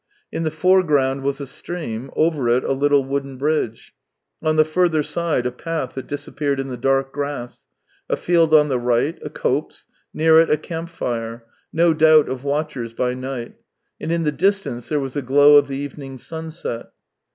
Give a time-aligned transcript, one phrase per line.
[0.31, 3.93] In the foreground was a stream, over it a little wooden bridge;
[4.41, 7.67] on the further side a path that disappeared in the dark grass;
[8.09, 11.45] a field on the right; a copse; near it a camp fire—
[11.81, 13.57] no doubt of watchers by night;
[13.99, 16.87] and in the distance there was a glow of the evening sunset.